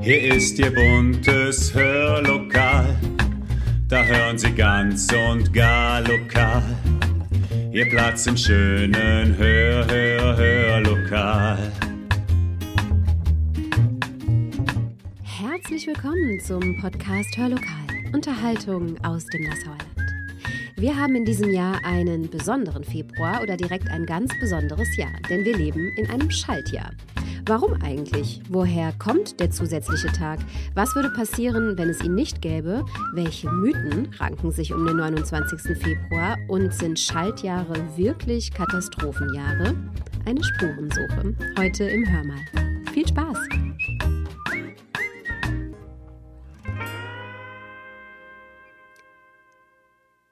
[0.00, 2.96] Hier ist Ihr buntes Hörlokal,
[3.88, 6.62] da hören Sie ganz und gar lokal.
[7.70, 11.72] Ihr Platz im schönen Hör, Hör, Hörlokal.
[15.22, 17.86] Herzlich willkommen zum Podcast Hörlokal.
[18.12, 19.78] Unterhaltung aus dem Nassauer.
[20.76, 25.44] Wir haben in diesem Jahr einen besonderen Februar oder direkt ein ganz besonderes Jahr, denn
[25.44, 26.90] wir leben in einem Schaltjahr.
[27.48, 28.40] Warum eigentlich?
[28.48, 30.40] Woher kommt der zusätzliche Tag?
[30.74, 32.84] Was würde passieren, wenn es ihn nicht gäbe?
[33.14, 35.78] Welche Mythen ranken sich um den 29.
[35.78, 36.36] Februar?
[36.48, 39.76] Und sind Schaltjahre wirklich Katastrophenjahre?
[40.24, 41.36] Eine Spurensuche.
[41.56, 42.82] Heute im Hörmal.
[42.92, 43.38] Viel Spaß!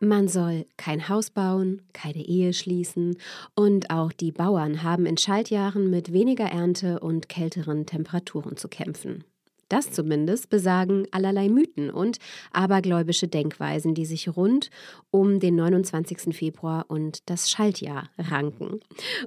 [0.04, 3.16] Man soll kein Haus bauen, keine Ehe schließen
[3.54, 9.24] und auch die Bauern haben in Schaltjahren mit weniger Ernte und kälteren Temperaturen zu kämpfen.
[9.70, 12.18] Das zumindest besagen allerlei Mythen und
[12.52, 14.68] abergläubische Denkweisen, die sich rund
[15.10, 16.36] um den 29.
[16.36, 18.80] Februar und das Schaltjahr ranken.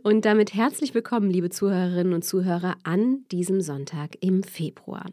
[0.04, 5.06] Und damit herzlich willkommen, liebe Zuhörerinnen und Zuhörer, an diesem Sonntag im Februar.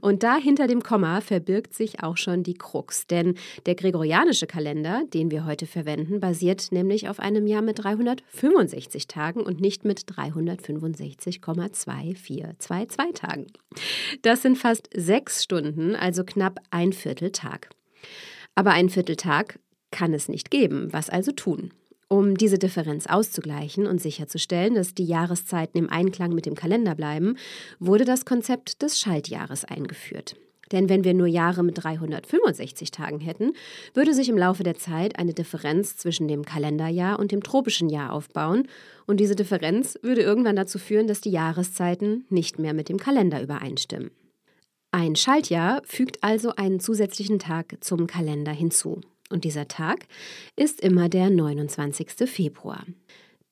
[0.00, 3.34] Und da hinter dem Komma verbirgt sich auch schon die Krux, denn
[3.66, 9.42] der gregorianische Kalender, den wir heute verwenden, basiert nämlich auf einem Jahr mit 365 Tagen
[9.42, 13.46] und nicht mit 365,2422 Tagen.
[14.22, 17.70] Das sind fast sechs Stunden, also knapp ein Vierteltag.
[18.54, 19.58] Aber ein Vierteltag
[19.90, 20.92] kann es nicht geben.
[20.92, 21.72] Was also tun?
[22.08, 27.36] Um diese Differenz auszugleichen und sicherzustellen, dass die Jahreszeiten im Einklang mit dem Kalender bleiben,
[27.78, 30.34] wurde das Konzept des Schaltjahres eingeführt.
[30.72, 33.52] Denn wenn wir nur Jahre mit 365 Tagen hätten,
[33.94, 38.12] würde sich im Laufe der Zeit eine Differenz zwischen dem Kalenderjahr und dem tropischen Jahr
[38.12, 38.68] aufbauen,
[39.06, 43.42] und diese Differenz würde irgendwann dazu führen, dass die Jahreszeiten nicht mehr mit dem Kalender
[43.42, 44.12] übereinstimmen.
[44.92, 49.00] Ein Schaltjahr fügt also einen zusätzlichen Tag zum Kalender hinzu.
[49.30, 50.06] Und dieser Tag
[50.56, 52.28] ist immer der 29.
[52.28, 52.84] Februar.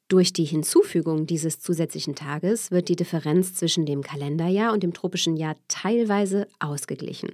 [0.09, 5.37] Durch die Hinzufügung dieses zusätzlichen Tages wird die Differenz zwischen dem Kalenderjahr und dem tropischen
[5.37, 7.33] Jahr teilweise ausgeglichen.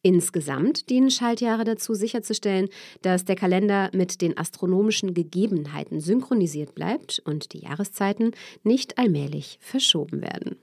[0.00, 2.70] Insgesamt dienen Schaltjahre dazu, sicherzustellen,
[3.02, 8.30] dass der Kalender mit den astronomischen Gegebenheiten synchronisiert bleibt und die Jahreszeiten
[8.62, 10.56] nicht allmählich verschoben werden.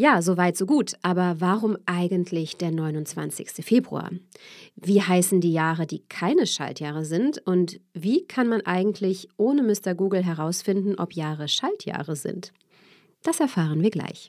[0.00, 0.92] Ja, soweit, so gut.
[1.02, 3.64] Aber warum eigentlich der 29.
[3.64, 4.10] Februar?
[4.76, 7.42] Wie heißen die Jahre, die keine Schaltjahre sind?
[7.44, 9.96] Und wie kann man eigentlich ohne Mr.
[9.96, 12.52] Google herausfinden, ob Jahre Schaltjahre sind?
[13.24, 14.28] Das erfahren wir gleich.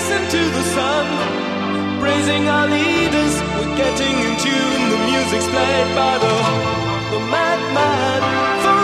[0.00, 1.06] faces into the sun.
[2.00, 4.90] Praising our leaders, we're getting in tune.
[4.90, 6.34] The music's played by the,
[7.10, 8.79] the madman.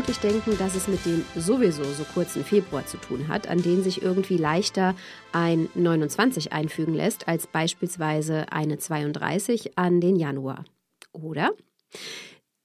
[0.00, 3.82] Vermutlich denken, dass es mit dem sowieso so kurzen Februar zu tun hat, an den
[3.82, 4.94] sich irgendwie leichter
[5.32, 10.64] ein 29 einfügen lässt als beispielsweise eine 32 an den Januar.
[11.12, 11.50] Oder?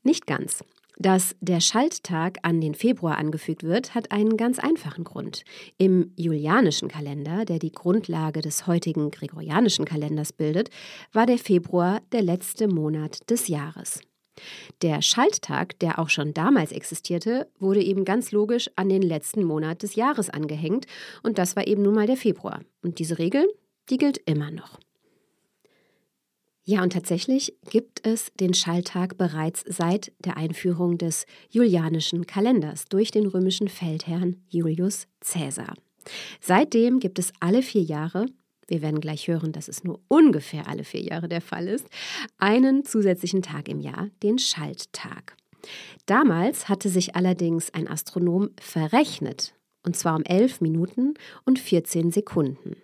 [0.02, 0.64] Nicht ganz.
[0.98, 5.44] Dass der Schalttag an den Februar angefügt wird, hat einen ganz einfachen Grund.
[5.78, 10.70] Im julianischen Kalender, der die Grundlage des heutigen gregorianischen Kalenders bildet,
[11.12, 14.00] war der Februar der letzte Monat des Jahres.
[14.82, 19.84] Der Schalttag, der auch schon damals existierte, wurde eben ganz logisch an den letzten Monat
[19.84, 20.86] des Jahres angehängt
[21.24, 22.62] und das war eben nun mal der Februar.
[22.82, 23.48] Und diese Regel,
[23.90, 24.80] die gilt immer noch.
[26.68, 33.12] Ja, und tatsächlich gibt es den Schalltag bereits seit der Einführung des julianischen Kalenders durch
[33.12, 35.76] den römischen Feldherrn Julius Caesar.
[36.42, 38.26] Seitdem gibt es alle vier Jahre,
[38.68, 41.88] wir werden gleich hören, dass es nur ungefähr alle vier Jahre der Fall ist,
[42.38, 45.36] einen zusätzlichen Tag im Jahr, den Schalttag.
[46.06, 49.54] Damals hatte sich allerdings ein Astronom verrechnet,
[49.84, 51.14] und zwar um 11 Minuten
[51.46, 52.76] und 14 Sekunden.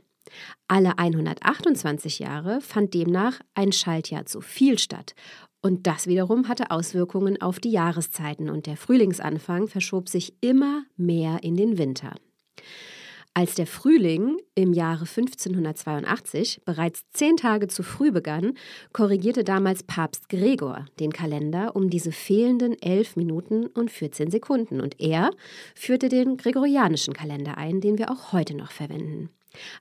[0.68, 5.14] Alle 128 Jahre fand demnach ein Schaltjahr zu viel statt.
[5.62, 11.44] Und das wiederum hatte Auswirkungen auf die Jahreszeiten und der Frühlingsanfang verschob sich immer mehr
[11.44, 12.16] in den Winter.
[13.34, 18.58] Als der Frühling im Jahre 1582 bereits zehn Tage zu früh begann,
[18.92, 25.00] korrigierte damals Papst Gregor den Kalender um diese fehlenden 11 Minuten und 14 Sekunden und
[25.00, 25.32] er
[25.76, 29.30] führte den gregorianischen Kalender ein, den wir auch heute noch verwenden.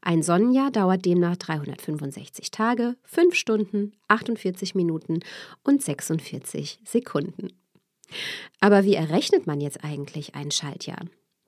[0.00, 5.20] Ein Sonnenjahr dauert demnach 365 Tage, 5 Stunden, 48 Minuten
[5.64, 7.48] und 46 Sekunden.
[8.60, 11.04] Aber wie errechnet man jetzt eigentlich ein Schaltjahr?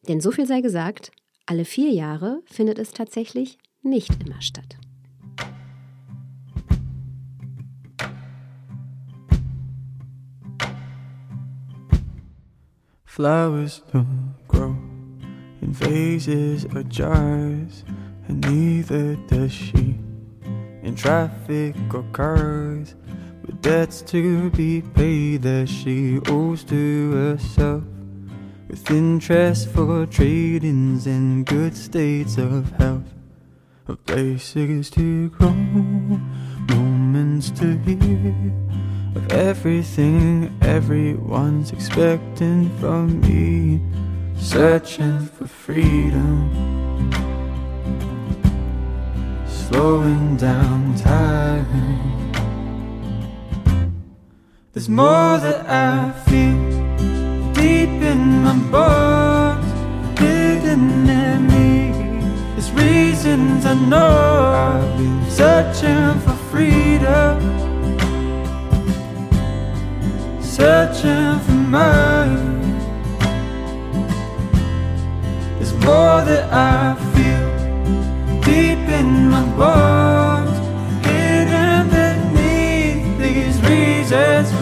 [0.09, 1.13] Denn so viel sei gesagt,
[1.47, 4.79] alle vier Jahre findet es tatsächlich nicht immer statt.
[13.05, 14.75] Flowers don't grow
[15.61, 17.85] in vases or jars,
[18.27, 19.99] and neither does she
[20.83, 22.95] in traffic or cars.
[23.45, 27.83] With debts to be paid that she owes to herself,
[28.73, 33.13] with interest for trade-ins and good states of health,
[33.87, 35.53] of places to grow,
[36.71, 38.35] moments to hear
[39.15, 43.79] of everything everyone's expecting from me,
[44.41, 46.49] searching for freedom,
[49.47, 52.33] slowing down time.
[54.73, 56.72] There's more that I feel
[63.33, 64.13] friends I know.
[64.69, 67.39] I've been searching for freedom,
[70.41, 72.61] searching for mine.
[75.57, 77.49] There's more that I feel
[78.41, 80.59] deep in my bones,
[81.07, 84.62] hidden beneath these reasons.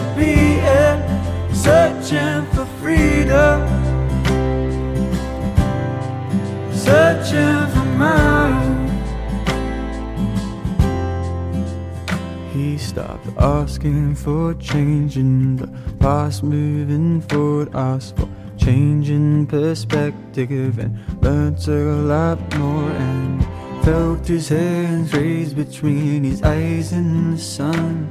[12.91, 15.67] Stopped asking for change in the
[15.99, 20.93] past, moving forward, asked for changing perspective, and
[21.23, 22.91] learned a lot more.
[22.91, 23.45] And
[23.85, 28.09] felt his hands raised between his eyes in the sun.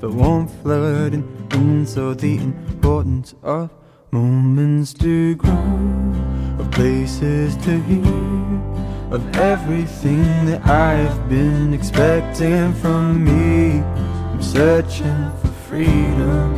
[0.00, 3.68] The warmth flooding in, so the importance of
[4.10, 5.52] moments to grow,
[6.58, 8.27] of places to hear,
[9.10, 13.80] of everything that I've been expecting from me.
[13.80, 16.56] I'm searching for freedom,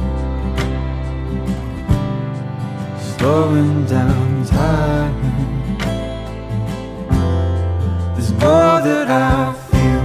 [2.99, 5.15] slowing down time.
[8.15, 10.05] There's more that I feel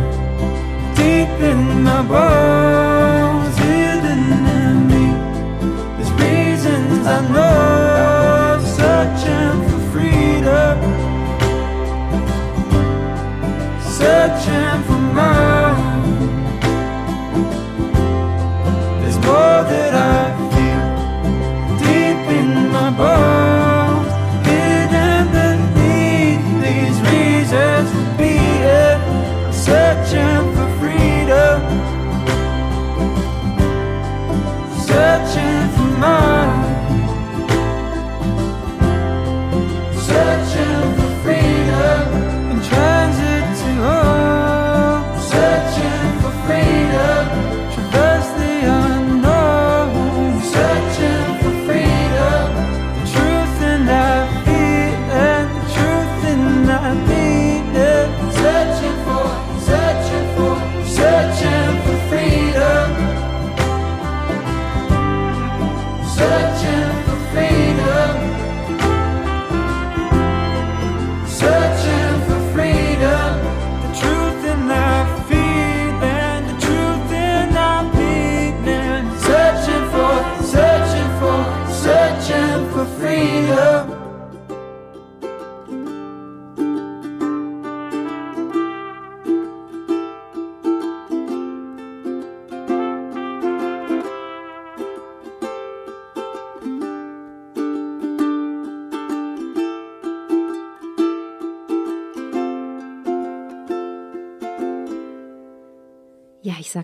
[0.93, 4.23] deep in my bones, hidden
[4.59, 5.05] in me.
[5.97, 9.64] There's reasons I know, searching
[14.25, 15.04] a champ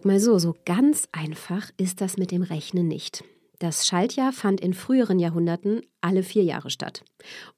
[0.01, 3.24] sag mal so, so ganz einfach ist das mit dem Rechnen nicht.
[3.60, 7.03] Das Schaltjahr fand in früheren Jahrhunderten alle vier Jahre statt.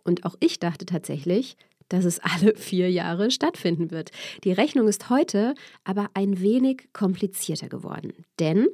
[0.03, 1.55] Und auch ich dachte tatsächlich,
[1.87, 4.11] dass es alle vier Jahre stattfinden wird.
[4.43, 8.11] Die Rechnung ist heute aber ein wenig komplizierter geworden.
[8.41, 8.67] Denn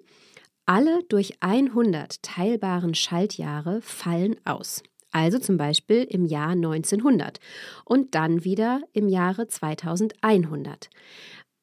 [0.65, 4.81] alle durch 100 teilbaren Schaltjahre fallen aus.
[5.11, 7.39] Also zum Beispiel im Jahr 1900
[7.85, 10.89] und dann wieder im Jahre 2100.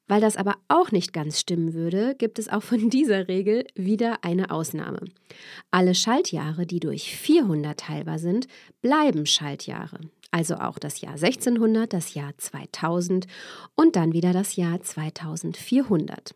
[0.08, 4.24] Weil das aber auch nicht ganz stimmen würde, gibt es auch von dieser Regel wieder
[4.24, 5.00] eine Ausnahme.
[5.70, 8.46] Alle Schaltjahre, die durch 400 teilbar sind,
[8.82, 10.00] bleiben Schaltjahre.
[10.30, 13.26] Also auch das Jahr 1600, das Jahr 2000
[13.74, 16.34] und dann wieder das Jahr 2400.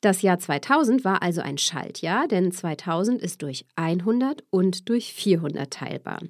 [0.00, 5.72] Das Jahr 2000 war also ein Schaltjahr, denn 2000 ist durch 100 und durch 400
[5.72, 6.20] teilbar.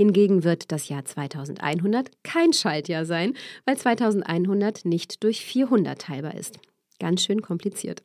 [0.00, 3.34] Hingegen wird das Jahr 2100 kein Schaltjahr sein,
[3.66, 6.58] weil 2100 nicht durch 400 teilbar ist.
[6.98, 8.02] Ganz schön kompliziert.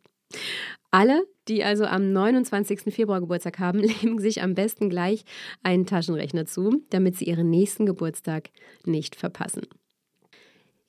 [0.91, 2.93] Alle, die also am 29.
[2.93, 5.23] Februar Geburtstag haben, legen sich am besten gleich
[5.63, 8.49] einen Taschenrechner zu, damit sie ihren nächsten Geburtstag
[8.83, 9.61] nicht verpassen.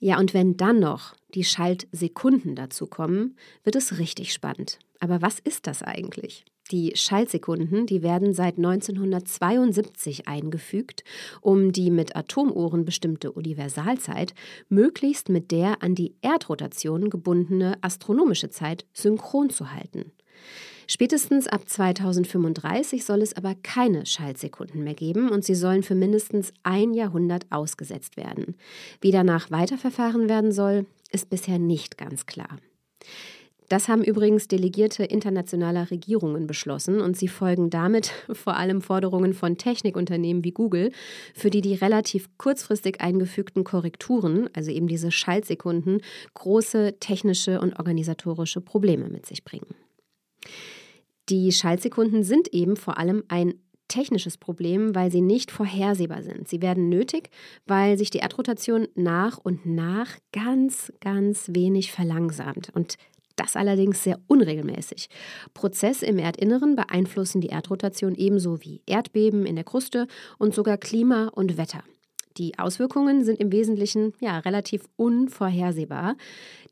[0.00, 4.80] Ja, und wenn dann noch die Schaltsekunden dazu kommen, wird es richtig spannend.
[4.98, 6.44] Aber was ist das eigentlich?
[6.72, 11.04] Die Schaltsekunden, die werden seit 1972 eingefügt,
[11.40, 14.34] um die mit Atomuhren bestimmte Universalzeit
[14.68, 20.10] möglichst mit der an die Erdrotation gebundene astronomische Zeit synchron zu halten.
[20.88, 26.52] Spätestens ab 2035 soll es aber keine Schaltsekunden mehr geben und sie sollen für mindestens
[26.62, 28.56] ein Jahrhundert ausgesetzt werden.
[29.00, 32.58] Wie danach weiterverfahren werden soll, ist bisher nicht ganz klar.
[33.68, 39.58] Das haben übrigens Delegierte internationaler Regierungen beschlossen und sie folgen damit vor allem Forderungen von
[39.58, 40.92] Technikunternehmen wie Google,
[41.34, 46.00] für die die relativ kurzfristig eingefügten Korrekturen, also eben diese Schaltsekunden,
[46.34, 49.74] große technische und organisatorische Probleme mit sich bringen.
[51.28, 53.54] Die Schaltsekunden sind eben vor allem ein
[53.88, 56.48] technisches Problem, weil sie nicht vorhersehbar sind.
[56.48, 57.30] Sie werden nötig,
[57.66, 62.70] weil sich die Erdrotation nach und nach ganz, ganz wenig verlangsamt.
[62.74, 62.96] Und
[63.36, 65.08] das allerdings sehr unregelmäßig.
[65.54, 70.06] Prozesse im Erdinneren beeinflussen die Erdrotation ebenso wie Erdbeben in der Kruste
[70.38, 71.82] und sogar Klima und Wetter.
[72.38, 76.16] Die Auswirkungen sind im Wesentlichen ja relativ unvorhersehbar,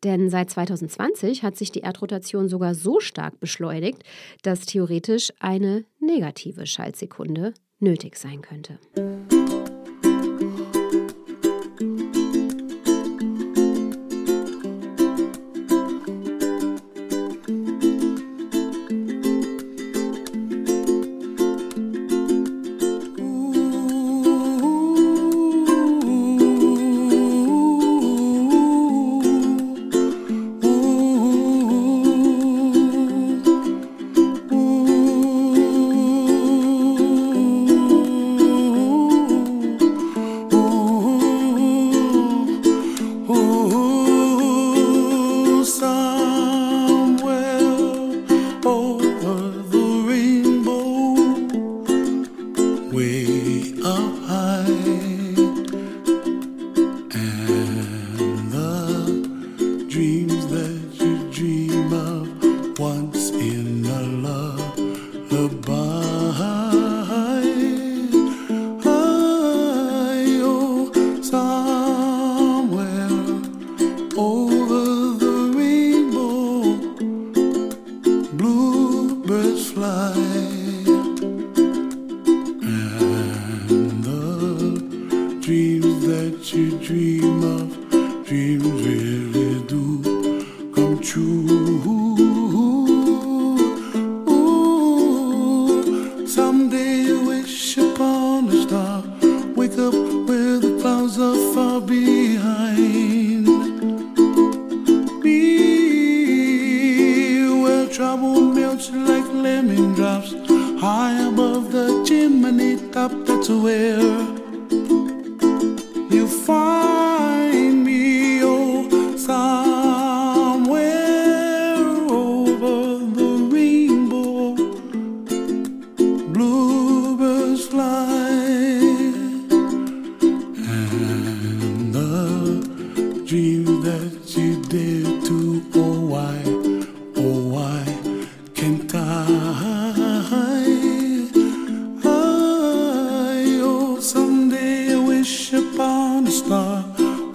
[0.02, 4.02] denn seit 2020 hat sich die Erdrotation sogar so stark beschleunigt,
[4.42, 8.78] dass theoretisch eine negative Schaltsekunde nötig sein könnte.
[96.74, 99.02] day I wish upon a star,
[99.54, 99.94] wake up
[100.28, 102.13] where the clouds are far beyond.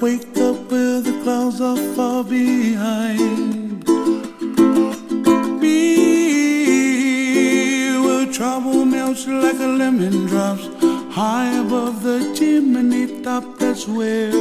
[0.02, 3.86] wake up where the clouds are far behind.
[5.60, 6.88] Me,
[8.00, 10.68] where trouble melts like a lemon drops
[11.14, 13.44] high above the chimney top.
[13.58, 14.39] That's where.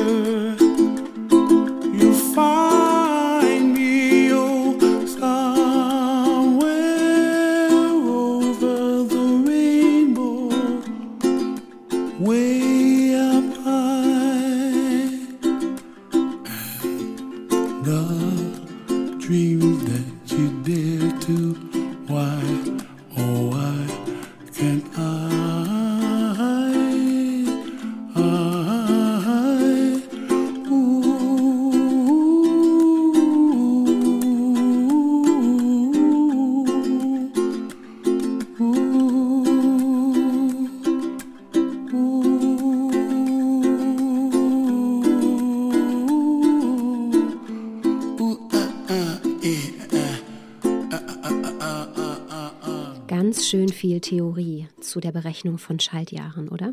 [53.99, 56.73] Viel Theorie zu der Berechnung von Schaltjahren, oder?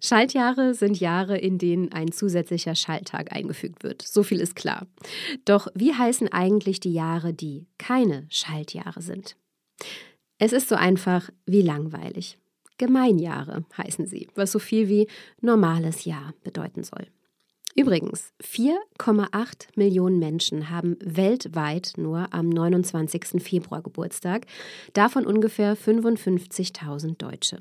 [0.00, 4.02] Schaltjahre sind Jahre, in denen ein zusätzlicher Schalttag eingefügt wird.
[4.02, 4.86] So viel ist klar.
[5.44, 9.36] Doch wie heißen eigentlich die Jahre, die keine Schaltjahre sind?
[10.38, 12.38] Es ist so einfach wie langweilig.
[12.78, 15.06] Gemeinjahre heißen sie, was so viel wie
[15.40, 17.06] normales Jahr bedeuten soll.
[17.74, 23.42] Übrigens, 4,8 Millionen Menschen haben weltweit nur am 29.
[23.42, 24.46] Februar Geburtstag,
[24.92, 27.60] davon ungefähr 55.000 Deutsche.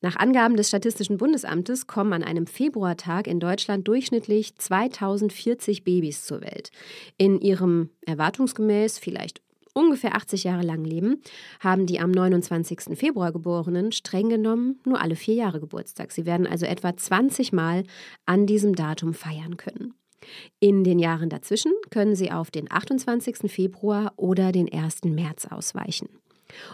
[0.00, 6.40] Nach Angaben des Statistischen Bundesamtes kommen an einem Februartag in Deutschland durchschnittlich 2040 Babys zur
[6.40, 6.72] Welt.
[7.18, 11.20] In ihrem erwartungsgemäß vielleicht ungefähr 80 Jahre lang leben,
[11.60, 12.96] haben die am 29.
[12.96, 16.12] Februar geborenen streng genommen nur alle vier Jahre Geburtstag.
[16.12, 17.84] Sie werden also etwa 20 Mal
[18.26, 19.94] an diesem Datum feiern können.
[20.60, 23.50] In den Jahren dazwischen können sie auf den 28.
[23.50, 25.04] Februar oder den 1.
[25.04, 26.08] März ausweichen.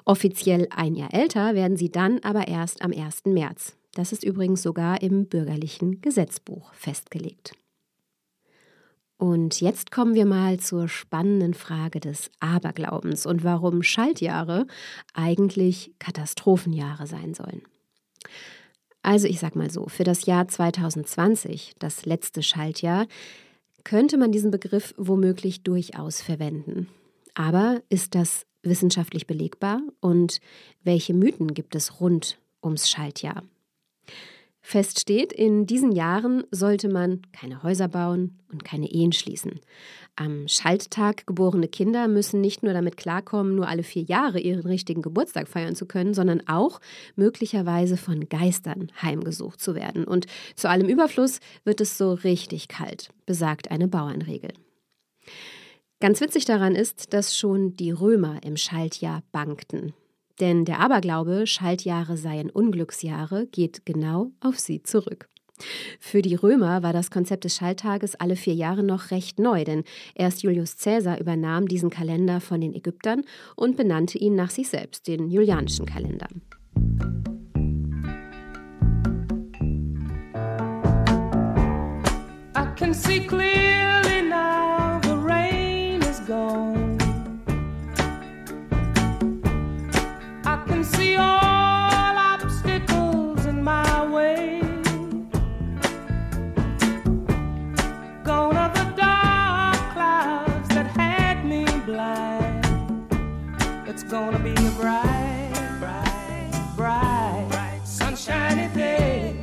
[0.04, 3.26] Offiziell ein Jahr älter werden sie dann aber erst am 1.
[3.26, 3.76] März.
[3.94, 7.52] Das ist übrigens sogar im bürgerlichen Gesetzbuch festgelegt.
[9.18, 14.66] Und jetzt kommen wir mal zur spannenden Frage des Aberglaubens und warum Schaltjahre
[15.12, 17.62] eigentlich Katastrophenjahre sein sollen.
[19.02, 23.06] Also ich sag mal so, für das Jahr 2020, das letzte Schaltjahr,
[23.82, 26.88] könnte man diesen Begriff womöglich durchaus verwenden.
[27.34, 30.40] Aber ist das wissenschaftlich belegbar und
[30.84, 33.42] welche Mythen gibt es rund ums Schaltjahr?
[34.68, 39.60] Fest steht, in diesen Jahren sollte man keine Häuser bauen und keine Ehen schließen.
[40.14, 45.00] Am Schalttag geborene Kinder müssen nicht nur damit klarkommen, nur alle vier Jahre ihren richtigen
[45.00, 46.82] Geburtstag feiern zu können, sondern auch
[47.16, 50.04] möglicherweise von Geistern heimgesucht zu werden.
[50.04, 54.52] Und zu allem Überfluss wird es so richtig kalt, besagt eine Bauernregel.
[55.98, 59.94] Ganz witzig daran ist, dass schon die Römer im Schaltjahr bankten.
[60.40, 65.28] Denn der Aberglaube, Schaltjahre seien Unglücksjahre, geht genau auf sie zurück.
[65.98, 69.84] Für die Römer war das Konzept des Schalttages alle vier Jahre noch recht neu, denn
[70.14, 73.22] erst Julius Caesar übernahm diesen Kalender von den Ägyptern
[73.56, 76.28] und benannte ihn nach sich selbst, den Julianischen Kalender.
[82.54, 83.67] I can see clearly
[104.08, 109.36] gonna be a bright, bright, bright, bright sunshiny day.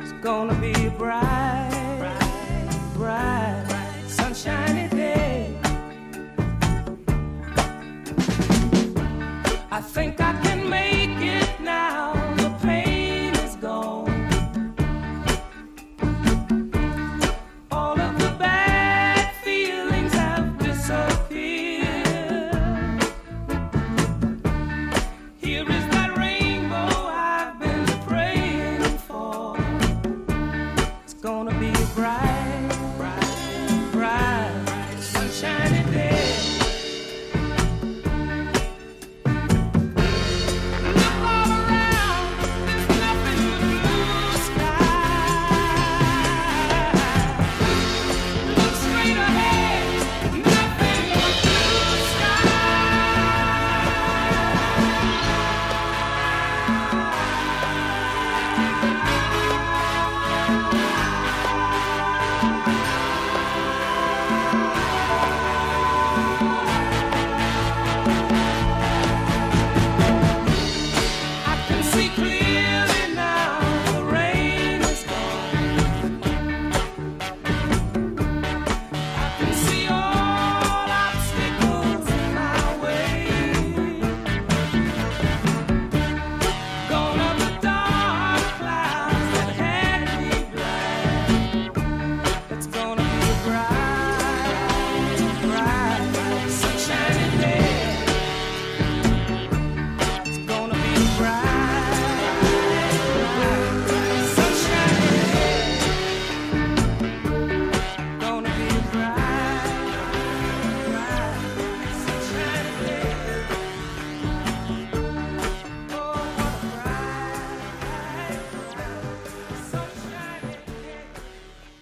[0.00, 4.79] It's gonna be a bright, bright, bright, sunshiny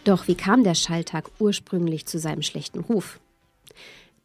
[0.08, 3.20] Doch wie kam der Schalttag ursprünglich zu seinem schlechten Ruf?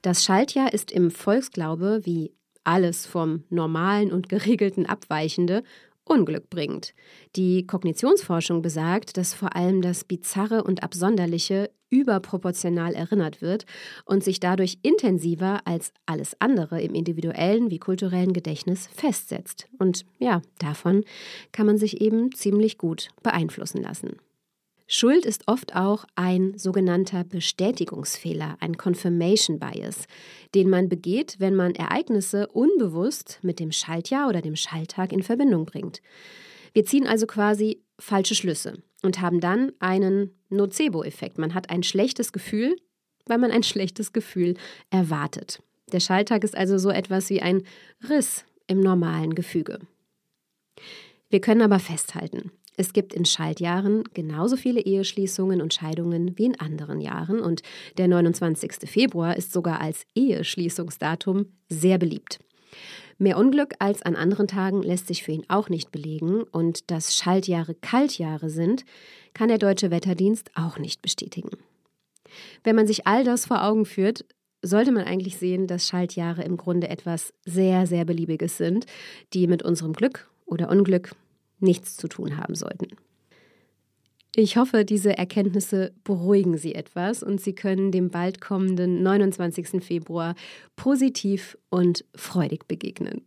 [0.01, 2.31] Das Schaltjahr ist im Volksglaube, wie
[2.63, 5.61] alles vom Normalen und Geregelten abweichende,
[6.05, 6.93] unglückbringend.
[7.35, 13.65] Die Kognitionsforschung besagt, dass vor allem das Bizarre und Absonderliche überproportional erinnert wird
[14.05, 19.67] und sich dadurch intensiver als alles andere im individuellen wie kulturellen Gedächtnis festsetzt.
[19.79, 21.03] Und ja, davon
[21.51, 24.15] kann man sich eben ziemlich gut beeinflussen lassen.
[24.95, 30.05] Schuld ist oft auch ein sogenannter Bestätigungsfehler, ein Confirmation Bias,
[30.53, 35.65] den man begeht, wenn man Ereignisse unbewusst mit dem Schaltjahr oder dem Schalttag in Verbindung
[35.65, 36.03] bringt.
[36.73, 41.39] Wir ziehen also quasi falsche Schlüsse und haben dann einen Nocebo-Effekt.
[41.39, 42.75] Man hat ein schlechtes Gefühl,
[43.25, 44.57] weil man ein schlechtes Gefühl
[44.91, 45.63] erwartet.
[45.91, 47.63] Der Schalttag ist also so etwas wie ein
[48.07, 49.79] Riss im normalen Gefüge.
[51.31, 56.59] Wir können aber festhalten, es gibt in Schaltjahren genauso viele Eheschließungen und Scheidungen wie in
[56.59, 57.61] anderen Jahren und
[57.97, 58.89] der 29.
[58.89, 62.39] Februar ist sogar als Eheschließungsdatum sehr beliebt.
[63.19, 67.15] Mehr Unglück als an anderen Tagen lässt sich für ihn auch nicht belegen und dass
[67.15, 68.85] Schaltjahre Kaltjahre sind,
[69.33, 71.51] kann der deutsche Wetterdienst auch nicht bestätigen.
[72.63, 74.25] Wenn man sich all das vor Augen führt,
[74.63, 78.85] sollte man eigentlich sehen, dass Schaltjahre im Grunde etwas sehr, sehr Beliebiges sind,
[79.33, 81.15] die mit unserem Glück oder Unglück
[81.63, 82.87] nichts zu tun haben sollten.
[84.35, 89.83] Ich hoffe, diese Erkenntnisse beruhigen Sie etwas und Sie können dem bald kommenden 29.
[89.83, 90.33] Februar
[90.75, 93.21] positiv und freudig begegnen.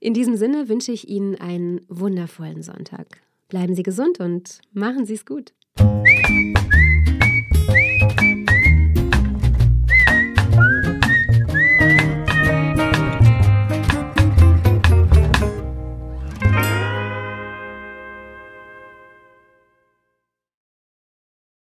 [0.00, 3.20] In diesem Sinne wünsche ich Ihnen einen wundervollen Sonntag.
[3.48, 5.52] Bleiben Sie gesund und machen Sie es gut.